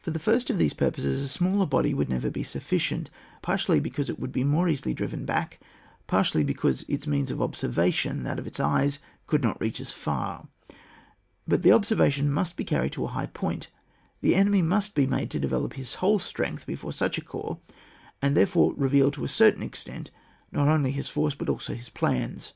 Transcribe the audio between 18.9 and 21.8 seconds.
to a certain ex tent, not only his force, but also